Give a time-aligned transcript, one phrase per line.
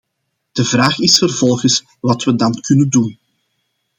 [0.51, 3.19] De vraag is vervolgens wat we dan kunnen doen.